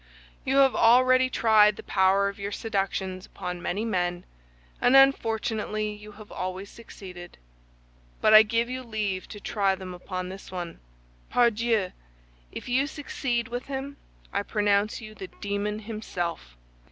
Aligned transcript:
You 0.43 0.55
have 0.57 0.73
already 0.75 1.29
tried 1.29 1.75
the 1.75 1.83
power 1.83 2.27
of 2.27 2.39
your 2.39 2.51
seductions 2.51 3.27
upon 3.27 3.61
many 3.61 3.85
men, 3.85 4.25
and 4.81 4.95
unfortunately 4.95 5.91
you 5.93 6.13
have 6.13 6.31
always 6.31 6.71
succeeded; 6.71 7.37
but 8.19 8.33
I 8.33 8.41
give 8.41 8.67
you 8.67 8.81
leave 8.81 9.27
to 9.29 9.39
try 9.39 9.75
them 9.75 9.93
upon 9.93 10.29
this 10.29 10.51
one. 10.51 10.79
Pardieu! 11.29 11.91
if 12.51 12.67
you 12.67 12.87
succeed 12.87 13.47
with 13.49 13.65
him, 13.67 13.97
I 14.33 14.41
pronounce 14.41 15.01
you 15.01 15.13
the 15.13 15.27
demon 15.39 15.77
himself." 15.77 16.57